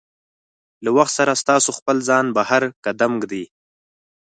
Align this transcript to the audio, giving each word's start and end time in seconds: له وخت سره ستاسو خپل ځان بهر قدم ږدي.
له 0.83 0.89
وخت 0.97 1.13
سره 1.19 1.39
ستاسو 1.41 1.69
خپل 1.77 1.97
ځان 2.09 2.25
بهر 2.37 2.63
قدم 2.85 3.11
ږدي. 3.21 3.43